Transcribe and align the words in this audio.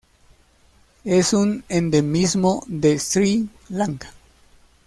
Es 1.05 1.31
un 1.31 1.63
endemismo 1.69 2.63
de 2.65 2.97
Sri 2.97 3.49
Lanka. 3.69 4.11